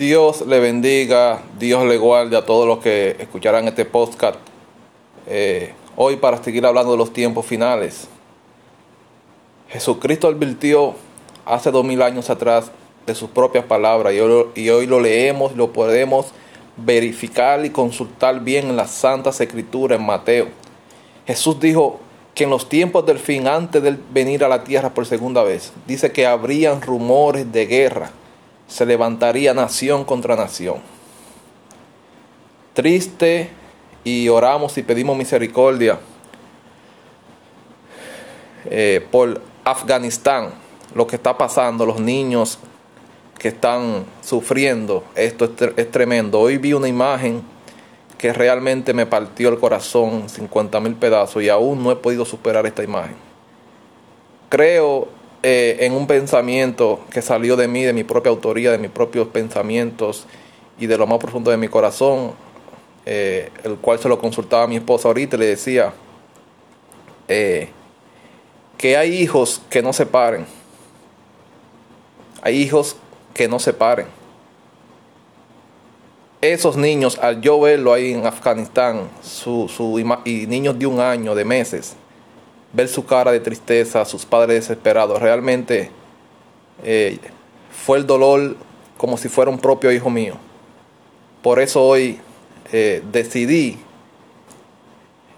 Dios 0.00 0.46
le 0.46 0.60
bendiga, 0.60 1.42
Dios 1.58 1.84
le 1.84 1.98
guarde 1.98 2.34
a 2.34 2.46
todos 2.46 2.66
los 2.66 2.78
que 2.78 3.16
escucharán 3.18 3.68
este 3.68 3.84
podcast. 3.84 4.38
Eh, 5.26 5.74
hoy 5.94 6.16
para 6.16 6.42
seguir 6.42 6.64
hablando 6.64 6.92
de 6.92 6.96
los 6.96 7.12
tiempos 7.12 7.44
finales. 7.44 8.08
Jesucristo 9.68 10.28
advirtió 10.28 10.94
hace 11.44 11.70
dos 11.70 11.84
mil 11.84 12.00
años 12.00 12.30
atrás 12.30 12.70
de 13.06 13.14
sus 13.14 13.28
propias 13.28 13.66
palabras 13.66 14.14
y 14.14 14.20
hoy, 14.20 14.46
y 14.54 14.70
hoy 14.70 14.86
lo 14.86 15.00
leemos, 15.00 15.54
lo 15.54 15.70
podemos 15.70 16.28
verificar 16.78 17.62
y 17.66 17.68
consultar 17.68 18.40
bien 18.40 18.70
en 18.70 18.76
las 18.76 18.92
Santas 18.92 19.38
Escrituras 19.38 20.00
en 20.00 20.06
Mateo. 20.06 20.46
Jesús 21.26 21.60
dijo 21.60 22.00
que 22.34 22.44
en 22.44 22.50
los 22.50 22.70
tiempos 22.70 23.04
del 23.04 23.18
fin, 23.18 23.46
antes 23.46 23.82
de 23.82 23.98
venir 24.10 24.44
a 24.44 24.48
la 24.48 24.64
tierra 24.64 24.94
por 24.94 25.04
segunda 25.04 25.42
vez, 25.42 25.74
dice 25.86 26.10
que 26.10 26.26
habrían 26.26 26.80
rumores 26.80 27.52
de 27.52 27.66
guerra 27.66 28.12
se 28.70 28.86
levantaría 28.86 29.52
nación 29.52 30.04
contra 30.04 30.36
nación. 30.36 30.76
Triste 32.72 33.50
y 34.04 34.28
oramos 34.28 34.78
y 34.78 34.82
pedimos 34.84 35.16
misericordia 35.16 35.98
eh, 38.66 39.04
por 39.10 39.42
Afganistán, 39.64 40.52
lo 40.94 41.06
que 41.06 41.16
está 41.16 41.36
pasando, 41.36 41.84
los 41.84 41.98
niños 41.98 42.60
que 43.38 43.48
están 43.48 44.04
sufriendo, 44.22 45.02
esto 45.16 45.46
es, 45.46 45.50
es 45.76 45.90
tremendo. 45.90 46.38
Hoy 46.38 46.58
vi 46.58 46.72
una 46.72 46.86
imagen 46.86 47.42
que 48.18 48.32
realmente 48.32 48.94
me 48.94 49.04
partió 49.06 49.48
el 49.48 49.58
corazón, 49.58 50.28
50 50.28 50.78
mil 50.80 50.94
pedazos, 50.94 51.42
y 51.42 51.48
aún 51.48 51.82
no 51.82 51.90
he 51.90 51.96
podido 51.96 52.24
superar 52.24 52.66
esta 52.66 52.84
imagen. 52.84 53.16
Creo 54.48 55.19
eh, 55.42 55.78
en 55.80 55.94
un 55.94 56.06
pensamiento 56.06 57.00
que 57.10 57.22
salió 57.22 57.56
de 57.56 57.66
mí, 57.66 57.82
de 57.82 57.94
mi 57.94 58.04
propia 58.04 58.28
autoría, 58.30 58.70
de 58.72 58.78
mis 58.78 58.90
propios 58.90 59.28
pensamientos 59.28 60.26
y 60.78 60.86
de 60.86 60.98
lo 60.98 61.06
más 61.06 61.18
profundo 61.18 61.50
de 61.50 61.56
mi 61.56 61.68
corazón, 61.68 62.32
eh, 63.06 63.50
el 63.64 63.76
cual 63.76 63.98
se 63.98 64.08
lo 64.08 64.18
consultaba 64.18 64.64
a 64.64 64.66
mi 64.66 64.76
esposa 64.76 65.08
ahorita 65.08 65.36
y 65.36 65.38
le 65.38 65.46
decía 65.46 65.94
eh, 67.26 67.70
que 68.76 68.98
hay 68.98 69.16
hijos 69.16 69.62
que 69.70 69.82
no 69.82 69.94
se 69.94 70.04
paren. 70.04 70.44
Hay 72.42 72.56
hijos 72.56 72.96
que 73.32 73.48
no 73.48 73.58
se 73.58 73.72
paren. 73.72 74.08
Esos 76.42 76.76
niños, 76.76 77.18
al 77.18 77.40
yo 77.40 77.60
verlo 77.60 77.94
ahí 77.94 78.12
en 78.12 78.26
Afganistán, 78.26 79.08
su, 79.22 79.68
su, 79.68 79.98
y 80.24 80.46
niños 80.46 80.78
de 80.78 80.86
un 80.86 81.00
año, 81.00 81.34
de 81.34 81.44
meses, 81.44 81.96
ver 82.72 82.88
su 82.88 83.04
cara 83.04 83.32
de 83.32 83.40
tristeza, 83.40 84.04
sus 84.04 84.24
padres 84.24 84.60
desesperados, 84.60 85.20
realmente 85.20 85.90
eh, 86.84 87.18
fue 87.84 87.98
el 87.98 88.06
dolor 88.06 88.56
como 88.96 89.16
si 89.16 89.28
fuera 89.28 89.50
un 89.50 89.58
propio 89.58 89.90
hijo 89.90 90.10
mío. 90.10 90.34
Por 91.42 91.58
eso 91.58 91.82
hoy 91.82 92.20
eh, 92.72 93.02
decidí 93.10 93.78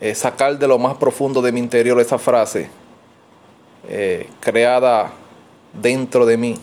eh, 0.00 0.14
sacar 0.14 0.58
de 0.58 0.66
lo 0.66 0.78
más 0.78 0.96
profundo 0.96 1.42
de 1.42 1.52
mi 1.52 1.60
interior 1.60 2.00
esa 2.00 2.18
frase 2.18 2.68
creada 4.38 5.10
dentro 5.72 6.24
de 6.24 6.36
mí. 6.36 6.56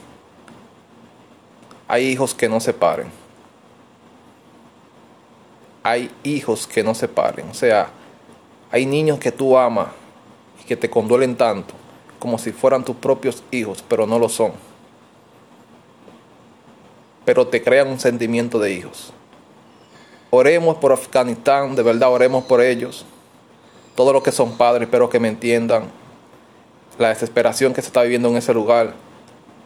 Hay 1.90 2.06
hijos 2.06 2.34
que 2.34 2.48
no 2.48 2.62
se 2.62 2.74
paren. 2.74 3.08
Hay 5.84 6.10
hijos 6.24 6.68
que 6.68 6.84
no 6.84 6.94
se 6.94 7.10
paren. 7.10 7.50
O 7.50 7.54
sea, 7.54 7.90
hay 8.72 8.86
niños 8.86 9.20
que 9.20 9.32
tú 9.32 9.58
amas 9.58 9.88
que 10.68 10.76
te 10.78 10.90
conduelen 10.90 11.36
tanto 11.36 11.74
como 12.20 12.38
si 12.38 12.52
fueran 12.52 12.84
tus 12.84 12.96
propios 12.96 13.44
hijos, 13.52 13.84
pero 13.88 14.06
no 14.06 14.20
lo 14.20 14.30
son. 14.30 14.52
Pero 17.26 17.48
te 17.48 17.64
crean 17.64 17.88
un 17.88 18.00
sentimiento 18.00 18.60
de 18.60 18.74
hijos. 18.74 19.14
Oremos 20.30 20.78
por 20.78 20.92
Afganistán, 20.92 21.76
de 21.76 21.84
verdad 21.84 22.12
oremos 22.12 22.44
por 22.44 22.62
ellos. 22.62 23.06
Todos 23.96 24.14
los 24.14 24.24
que 24.24 24.32
son 24.32 24.58
padres, 24.58 24.88
espero 24.88 25.10
que 25.10 25.20
me 25.20 25.28
entiendan. 25.28 25.86
La 26.98 27.10
desesperación 27.10 27.74
que 27.74 27.82
se 27.82 27.88
está 27.88 28.04
viviendo 28.04 28.30
en 28.30 28.38
ese 28.38 28.54
lugar. 28.54 28.94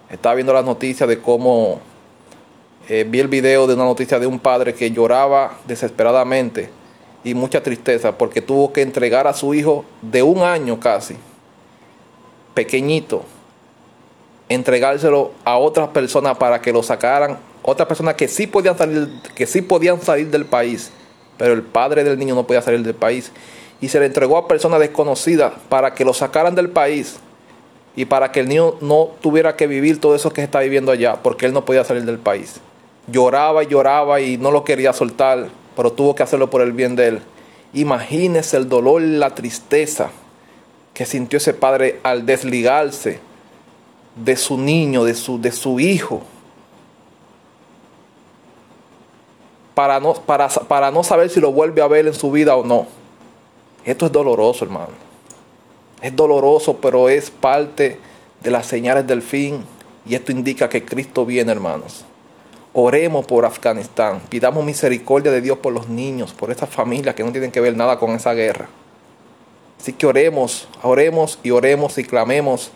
Estaba 0.09 0.35
viendo 0.35 0.53
las 0.53 0.66
noticias 0.66 1.07
de 1.07 1.19
cómo 1.19 1.79
eh, 2.89 3.06
vi 3.07 3.19
el 3.19 3.28
video 3.28 3.68
de 3.68 3.75
una 3.75 3.85
noticia 3.85 4.19
de 4.19 4.28
un 4.28 4.39
padre 4.39 4.73
que 4.73 4.91
lloraba 4.91 5.57
desesperadamente 5.66 6.69
y 7.23 7.33
mucha 7.33 7.61
tristeza 7.61 8.17
porque 8.17 8.41
tuvo 8.41 8.73
que 8.73 8.81
entregar 8.81 9.27
a 9.27 9.33
su 9.33 9.53
hijo 9.53 9.85
de 10.01 10.23
un 10.23 10.41
año 10.41 10.79
casi, 10.79 11.15
pequeñito, 12.53 13.23
entregárselo 14.49 15.31
a 15.45 15.57
otras 15.57 15.89
personas 15.89 16.37
para 16.37 16.61
que 16.61 16.73
lo 16.73 16.83
sacaran, 16.83 17.37
otras 17.61 17.87
personas 17.87 18.15
que 18.15 18.27
sí 18.27 18.47
podían 18.47 18.77
salir, 18.77 19.09
que 19.35 19.45
sí 19.45 19.61
podían 19.61 20.01
salir 20.01 20.29
del 20.29 20.45
país, 20.45 20.91
pero 21.37 21.53
el 21.53 21.61
padre 21.61 22.03
del 22.03 22.17
niño 22.17 22.35
no 22.35 22.45
podía 22.45 22.61
salir 22.61 22.81
del 22.83 22.95
país 22.95 23.31
y 23.79 23.88
se 23.88 23.99
le 23.99 24.05
entregó 24.05 24.38
a 24.38 24.47
personas 24.47 24.79
desconocidas 24.79 25.53
para 25.69 25.93
que 25.93 26.05
lo 26.05 26.13
sacaran 26.13 26.55
del 26.55 26.69
país 26.69 27.19
y 27.95 28.05
para 28.05 28.31
que 28.31 28.39
el 28.39 28.47
niño 28.47 28.75
no 28.81 29.09
tuviera 29.21 29.55
que 29.55 29.67
vivir 29.67 29.99
todo 29.99 30.15
eso 30.15 30.31
que 30.31 30.43
está 30.43 30.59
viviendo 30.59 30.91
allá, 30.91 31.17
porque 31.21 31.45
él 31.45 31.53
no 31.53 31.65
podía 31.65 31.83
salir 31.83 32.03
del 32.05 32.19
país. 32.19 32.61
Lloraba 33.07 33.63
y 33.63 33.67
lloraba 33.67 34.21
y 34.21 34.38
no 34.38 34.51
lo 34.51 34.63
quería 34.63 34.93
soltar 34.93 35.49
pero 35.75 35.91
tuvo 35.91 36.15
que 36.15 36.23
hacerlo 36.23 36.49
por 36.49 36.61
el 36.61 36.71
bien 36.73 36.95
de 36.95 37.07
él. 37.07 37.21
Imagínese 37.73 38.57
el 38.57 38.67
dolor 38.67 39.01
la 39.01 39.33
tristeza 39.33 40.11
que 40.93 41.05
sintió 41.05 41.37
ese 41.37 41.53
padre 41.53 41.99
al 42.03 42.25
desligarse 42.25 43.19
de 44.15 44.35
su 44.35 44.57
niño, 44.57 45.03
de 45.03 45.13
su, 45.13 45.39
de 45.39 45.51
su 45.51 45.79
hijo, 45.79 46.21
para 49.73 49.99
no, 49.99 50.13
para, 50.13 50.49
para 50.49 50.91
no 50.91 51.03
saber 51.03 51.29
si 51.29 51.39
lo 51.39 51.51
vuelve 51.51 51.81
a 51.81 51.88
ver 51.88 52.07
en 52.07 52.13
su 52.13 52.29
vida 52.29 52.55
o 52.55 52.65
no. 52.65 52.88
Esto 53.85 54.05
es 54.05 54.11
doloroso, 54.11 54.65
hermano. 54.65 54.89
Es 56.01 56.15
doloroso, 56.15 56.77
pero 56.77 57.09
es 57.09 57.31
parte 57.31 57.99
de 58.41 58.51
las 58.51 58.65
señales 58.65 59.07
del 59.07 59.21
fin. 59.21 59.63
Y 60.05 60.15
esto 60.15 60.31
indica 60.31 60.67
que 60.67 60.83
Cristo 60.83 61.25
viene, 61.25 61.51
hermanos. 61.51 62.05
Oremos 62.73 63.25
por 63.25 63.45
Afganistán, 63.45 64.21
pidamos 64.29 64.63
misericordia 64.63 65.29
de 65.31 65.41
Dios 65.41 65.57
por 65.57 65.73
los 65.73 65.89
niños, 65.89 66.31
por 66.31 66.51
estas 66.51 66.69
familias 66.69 67.15
que 67.15 67.23
no 67.23 67.31
tienen 67.31 67.51
que 67.51 67.59
ver 67.59 67.75
nada 67.75 67.99
con 67.99 68.11
esa 68.11 68.33
guerra. 68.33 68.69
Así 69.77 69.91
que 69.91 70.07
oremos, 70.07 70.69
oremos 70.81 71.37
y 71.43 71.51
oremos 71.51 71.97
y 71.97 72.05
clamemos 72.05 72.71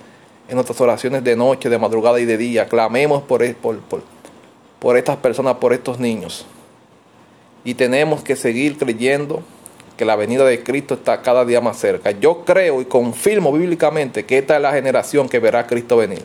en 0.50 0.56
nuestras 0.56 0.82
oraciones 0.82 1.24
de 1.24 1.38
noche, 1.38 1.70
de 1.70 1.78
madrugada 1.78 2.20
y 2.20 2.26
de 2.26 2.38
día. 2.38 2.68
Clamemos 2.68 3.24
por, 3.24 3.56
por, 3.56 3.80
por, 3.80 4.04
por 4.80 4.98
estas 4.98 5.16
personas, 5.18 5.56
por 5.58 5.72
estos 5.72 5.98
niños. 5.98 6.46
Y 7.64 7.76
tenemos 7.76 8.22
que 8.22 8.36
seguir 8.36 8.78
creyendo 8.78 9.44
que 9.96 10.04
la 10.04 10.18
venida 10.18 10.44
de 10.44 10.62
Cristo 10.62 10.96
está 10.96 11.22
cada 11.22 11.46
día 11.46 11.62
más 11.62 11.78
cerca. 11.78 12.12
Yo 12.12 12.44
creo 12.44 12.82
y 12.82 12.86
confirmo 12.86 13.54
bíblicamente 13.54 14.26
que 14.26 14.40
esta 14.40 14.58
es 14.58 14.62
la 14.62 14.74
generación 14.74 15.30
que 15.30 15.40
verá 15.40 15.60
a 15.60 15.68
Cristo 15.68 15.96
venir. 15.96 16.24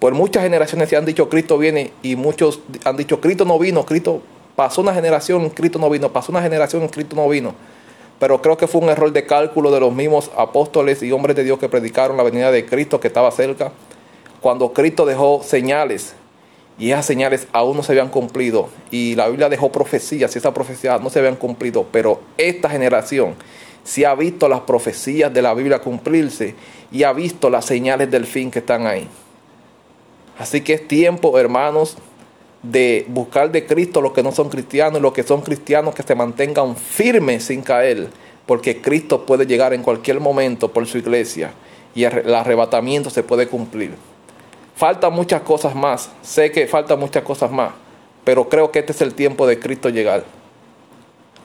Por 0.00 0.14
muchas 0.14 0.42
generaciones 0.44 0.88
se 0.88 0.96
han 0.96 1.04
dicho 1.04 1.28
Cristo 1.28 1.58
viene 1.58 1.92
y 2.02 2.16
muchos 2.16 2.60
han 2.84 2.96
dicho 2.96 3.20
Cristo 3.20 3.44
no 3.44 3.58
vino, 3.58 3.84
Cristo 3.84 4.22
pasó 4.56 4.80
una 4.80 4.94
generación, 4.94 5.50
Cristo 5.50 5.78
no 5.78 5.90
vino, 5.90 6.10
pasó 6.10 6.32
una 6.32 6.40
generación, 6.40 6.88
Cristo 6.88 7.14
no 7.16 7.28
vino. 7.28 7.54
Pero 8.18 8.40
creo 8.40 8.56
que 8.56 8.66
fue 8.66 8.80
un 8.80 8.88
error 8.88 9.12
de 9.12 9.26
cálculo 9.26 9.70
de 9.70 9.78
los 9.78 9.92
mismos 9.92 10.30
apóstoles 10.38 11.02
y 11.02 11.12
hombres 11.12 11.36
de 11.36 11.44
Dios 11.44 11.58
que 11.58 11.68
predicaron 11.68 12.16
la 12.16 12.22
venida 12.22 12.50
de 12.50 12.64
Cristo 12.64 12.98
que 12.98 13.08
estaba 13.08 13.30
cerca. 13.30 13.72
Cuando 14.40 14.72
Cristo 14.72 15.04
dejó 15.04 15.42
señales 15.42 16.14
y 16.78 16.92
esas 16.92 17.04
señales 17.04 17.46
aún 17.52 17.76
no 17.76 17.82
se 17.82 17.92
habían 17.92 18.08
cumplido 18.08 18.70
y 18.90 19.14
la 19.16 19.28
Biblia 19.28 19.50
dejó 19.50 19.70
profecías 19.70 20.34
y 20.34 20.38
esas 20.38 20.54
profecías 20.54 20.98
no 21.02 21.10
se 21.10 21.18
habían 21.18 21.36
cumplido, 21.36 21.84
pero 21.92 22.22
esta 22.38 22.70
generación 22.70 23.34
sí 23.84 24.04
ha 24.04 24.14
visto 24.14 24.48
las 24.48 24.60
profecías 24.60 25.32
de 25.32 25.42
la 25.42 25.52
Biblia 25.52 25.80
cumplirse 25.80 26.54
y 26.90 27.02
ha 27.02 27.12
visto 27.12 27.50
las 27.50 27.66
señales 27.66 28.10
del 28.10 28.24
fin 28.24 28.50
que 28.50 28.60
están 28.60 28.86
ahí. 28.86 29.06
Así 30.40 30.62
que 30.62 30.72
es 30.72 30.88
tiempo, 30.88 31.38
hermanos, 31.38 31.98
de 32.62 33.04
buscar 33.08 33.52
de 33.52 33.66
Cristo 33.66 34.00
los 34.00 34.12
que 34.12 34.22
no 34.22 34.32
son 34.32 34.48
cristianos 34.48 34.98
y 34.98 35.02
los 35.02 35.12
que 35.12 35.22
son 35.22 35.42
cristianos 35.42 35.94
que 35.94 36.02
se 36.02 36.14
mantengan 36.14 36.76
firmes 36.76 37.44
sin 37.44 37.60
caer, 37.60 38.08
porque 38.46 38.80
Cristo 38.80 39.26
puede 39.26 39.44
llegar 39.44 39.74
en 39.74 39.82
cualquier 39.82 40.18
momento 40.18 40.72
por 40.72 40.86
su 40.86 40.96
iglesia 40.96 41.52
y 41.94 42.04
el 42.04 42.34
arrebatamiento 42.34 43.10
se 43.10 43.22
puede 43.22 43.48
cumplir. 43.48 43.90
Faltan 44.76 45.12
muchas 45.12 45.42
cosas 45.42 45.74
más, 45.74 46.08
sé 46.22 46.50
que 46.50 46.66
faltan 46.66 46.98
muchas 46.98 47.22
cosas 47.22 47.50
más, 47.50 47.72
pero 48.24 48.48
creo 48.48 48.72
que 48.72 48.78
este 48.78 48.92
es 48.92 49.02
el 49.02 49.12
tiempo 49.12 49.46
de 49.46 49.58
Cristo 49.58 49.90
llegar. 49.90 50.24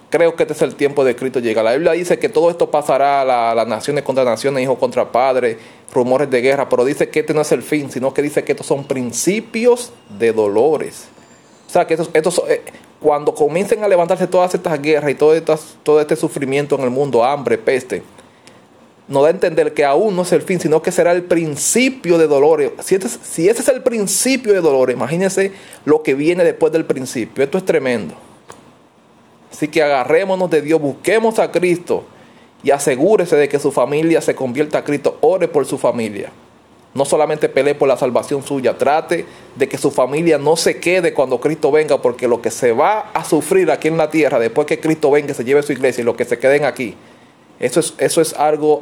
Creo 0.09 0.37
que 0.37 0.43
este 0.43 0.53
es 0.53 0.61
el 0.61 0.75
tiempo 0.75 1.03
de 1.03 1.17
Cristo 1.17 1.39
llegar. 1.39 1.65
La 1.65 1.73
Biblia 1.73 1.91
dice 1.91 2.17
que 2.17 2.29
todo 2.29 2.49
esto 2.49 2.71
pasará, 2.71 3.25
las 3.25 3.67
naciones 3.67 4.05
contra 4.05 4.23
naciones, 4.23 4.63
hijos 4.63 4.79
contra 4.79 5.11
padres, 5.11 5.57
rumores 5.93 6.29
de 6.29 6.41
guerra, 6.41 6.67
pero 6.69 6.85
dice 6.85 7.09
que 7.09 7.21
este 7.21 7.33
no 7.33 7.41
es 7.41 7.51
el 7.51 7.63
fin, 7.63 7.89
sino 7.91 8.13
que 8.13 8.21
dice 8.21 8.43
que 8.43 8.51
estos 8.51 8.67
son 8.67 8.85
principios 8.85 9.91
de 10.17 10.33
dolores. 10.33 11.05
O 11.67 11.69
sea, 11.69 11.87
que 11.87 11.93
estos, 11.93 12.09
estos 12.13 12.41
eh, 12.47 12.61
cuando 12.99 13.33
comiencen 13.33 13.83
a 13.83 13.87
levantarse 13.87 14.27
todas 14.27 14.53
estas 14.53 14.81
guerras 14.81 15.11
y 15.11 15.15
todo, 15.15 15.33
todo 15.83 16.01
este 16.01 16.15
sufrimiento 16.15 16.75
en 16.75 16.81
el 16.81 16.89
mundo, 16.89 17.23
hambre, 17.23 17.57
peste, 17.57 18.03
nos 19.07 19.21
da 19.23 19.27
a 19.29 19.31
entender 19.31 19.73
que 19.73 19.85
aún 19.85 20.15
no 20.15 20.23
es 20.23 20.31
el 20.31 20.41
fin, 20.41 20.59
sino 20.59 20.81
que 20.81 20.91
será 20.91 21.11
el 21.11 21.23
principio 21.23 22.17
de 22.17 22.27
dolores. 22.27 22.71
Si, 22.83 22.95
este 22.95 23.07
ese 23.07 23.49
es 23.49 23.67
el 23.67 23.83
principio 23.83 24.53
de 24.53 24.61
dolores, 24.61 24.95
imagínense 24.95 25.51
lo 25.85 26.01
que 26.01 26.15
viene 26.15 26.43
después 26.43 26.73
del 26.73 26.85
principio. 26.85 27.43
Esto 27.43 27.57
es 27.57 27.65
tremendo. 27.65 28.15
Así 29.51 29.67
que 29.67 29.83
agarrémonos 29.83 30.49
de 30.49 30.61
Dios, 30.61 30.81
busquemos 30.81 31.39
a 31.39 31.51
Cristo 31.51 32.05
y 32.65 32.71
asegúrese 32.71 33.35
de 33.35 33.47
que 33.47 33.59
su 33.59 33.71
familia 33.71 34.21
se 34.21 34.33
convierta 34.33 34.79
a 34.79 34.83
Cristo. 34.83 35.19
Ore 35.21 35.47
por 35.47 35.67
su 35.67 35.77
familia. 35.77 36.31
No 36.95 37.05
solamente 37.05 37.47
pelee 37.47 37.75
por 37.75 37.87
la 37.87 37.95
salvación 37.95 38.41
suya, 38.41 38.75
trate 38.75 39.23
de 39.55 39.69
que 39.69 39.77
su 39.77 39.91
familia 39.91 40.39
no 40.39 40.55
se 40.55 40.79
quede 40.79 41.13
cuando 41.13 41.39
Cristo 41.39 41.71
venga, 41.71 42.01
porque 42.01 42.27
lo 42.27 42.41
que 42.41 42.49
se 42.49 42.71
va 42.71 43.11
a 43.13 43.23
sufrir 43.23 43.69
aquí 43.69 43.87
en 43.87 43.97
la 43.97 44.09
tierra 44.09 44.39
después 44.39 44.65
que 44.65 44.79
Cristo 44.79 45.11
venga, 45.11 45.35
se 45.35 45.43
lleve 45.43 45.61
su 45.61 45.73
iglesia 45.73 46.01
y 46.01 46.05
lo 46.05 46.15
que 46.15 46.25
se 46.25 46.39
queden 46.39 46.65
aquí, 46.65 46.95
eso 47.59 47.81
es, 47.81 47.93
eso 47.99 48.19
es 48.19 48.33
algo 48.33 48.81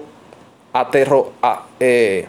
aterro, 0.72 1.34
eh, 1.82 2.28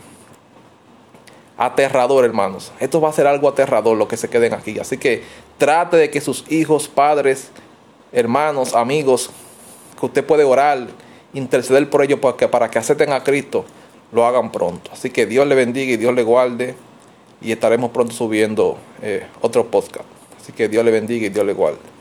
aterrador, 1.56 2.24
hermanos. 2.24 2.72
Esto 2.80 3.00
va 3.00 3.10
a 3.10 3.12
ser 3.12 3.28
algo 3.28 3.48
aterrador 3.48 3.96
lo 3.96 4.08
que 4.08 4.16
se 4.16 4.28
queden 4.28 4.54
aquí. 4.54 4.80
Así 4.80 4.98
que 4.98 5.22
trate 5.56 5.98
de 5.98 6.10
que 6.10 6.20
sus 6.20 6.50
hijos, 6.50 6.88
padres, 6.88 7.50
hermanos, 8.10 8.74
amigos, 8.74 9.30
que 10.00 10.06
usted 10.06 10.24
puede 10.24 10.42
orar, 10.42 10.88
interceder 11.34 11.88
por 11.90 12.02
ellos 12.02 12.20
para 12.20 12.36
que, 12.36 12.48
para 12.48 12.70
que 12.70 12.78
acepten 12.78 13.12
a 13.12 13.22
Cristo, 13.22 13.64
lo 14.12 14.24
hagan 14.26 14.50
pronto. 14.50 14.90
Así 14.92 15.10
que 15.10 15.26
Dios 15.26 15.46
le 15.46 15.54
bendiga 15.54 15.92
y 15.92 15.96
Dios 15.96 16.14
le 16.14 16.22
guarde. 16.22 16.74
Y 17.40 17.52
estaremos 17.52 17.90
pronto 17.90 18.14
subiendo 18.14 18.78
eh, 19.02 19.26
otro 19.42 19.66
podcast. 19.66 20.06
Así 20.40 20.52
que 20.52 20.68
Dios 20.68 20.84
le 20.84 20.90
bendiga 20.90 21.26
y 21.26 21.28
Dios 21.28 21.44
le 21.44 21.52
guarde. 21.52 21.93